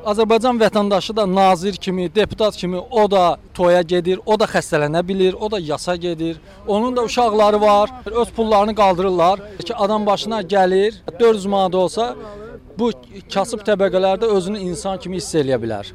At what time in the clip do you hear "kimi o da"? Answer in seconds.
2.56-3.36